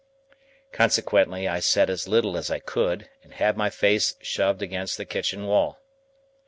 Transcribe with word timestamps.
Consequently, 0.71 1.47
I 1.47 1.59
said 1.59 1.87
as 1.87 2.07
little 2.07 2.35
as 2.35 2.49
I 2.49 2.57
could, 2.57 3.07
and 3.21 3.35
had 3.35 3.55
my 3.55 3.69
face 3.69 4.15
shoved 4.19 4.63
against 4.63 4.97
the 4.97 5.05
kitchen 5.05 5.45
wall. 5.45 5.77